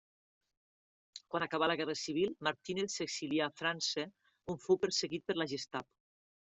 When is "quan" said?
1.33-1.45